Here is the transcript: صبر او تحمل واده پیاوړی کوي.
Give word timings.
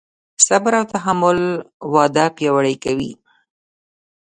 صبر 0.47 0.71
او 0.79 0.85
تحمل 0.93 1.39
واده 1.93 2.25
پیاوړی 2.35 2.75
کوي. 2.83 3.11